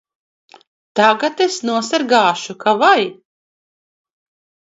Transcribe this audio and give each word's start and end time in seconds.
Tagad 0.99 1.43
es 1.47 1.57
nosargāšu 1.69 2.57
ka 2.65 2.75
vai! 2.85 3.03